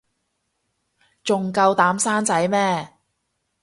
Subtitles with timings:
[1.23, 2.97] 仲夠膽生仔咩